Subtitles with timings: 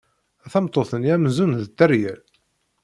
[0.51, 2.21] Tameṭṭut-nni amzun d Tteryel.